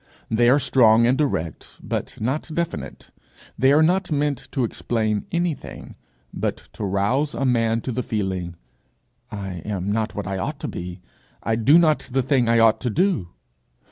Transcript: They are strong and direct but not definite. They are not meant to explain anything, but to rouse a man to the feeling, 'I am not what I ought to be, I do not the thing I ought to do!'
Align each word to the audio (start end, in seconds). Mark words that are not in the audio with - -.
They 0.31 0.49
are 0.49 0.57
strong 0.57 1.05
and 1.05 1.15
direct 1.15 1.79
but 1.79 2.19
not 2.19 2.49
definite. 2.51 3.11
They 3.55 3.71
are 3.71 3.83
not 3.83 4.11
meant 4.11 4.47
to 4.51 4.63
explain 4.63 5.27
anything, 5.31 5.93
but 6.33 6.57
to 6.73 6.83
rouse 6.83 7.35
a 7.35 7.45
man 7.45 7.81
to 7.81 7.91
the 7.91 8.01
feeling, 8.01 8.55
'I 9.29 9.61
am 9.63 9.91
not 9.91 10.15
what 10.15 10.25
I 10.25 10.39
ought 10.39 10.59
to 10.61 10.67
be, 10.67 11.01
I 11.43 11.55
do 11.55 11.77
not 11.77 12.09
the 12.11 12.23
thing 12.23 12.49
I 12.49 12.57
ought 12.57 12.81
to 12.81 12.89
do!' 12.89 13.29